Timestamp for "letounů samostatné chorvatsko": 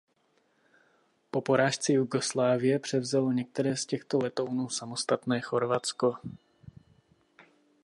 4.17-6.13